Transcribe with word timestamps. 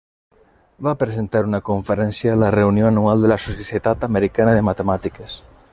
Va 0.87 0.93
presentar 1.01 1.41
una 1.49 1.59
conferència 1.67 2.33
a 2.37 2.41
la 2.45 2.49
reunió 2.57 2.89
anual 2.91 3.25
de 3.27 3.33
la 3.35 3.41
Societat 3.45 4.07
Americana 4.13 4.57
de 4.59 4.65
Matemàtiques. 4.71 5.37